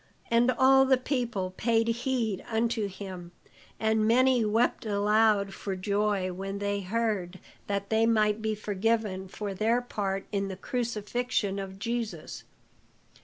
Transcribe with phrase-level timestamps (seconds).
[0.31, 3.33] And all the people paid heed unto him;
[3.79, 9.53] and many wept aloud for joy when they heard that they might be forgiven for
[9.53, 12.45] their part in the crucifixion of Jesus.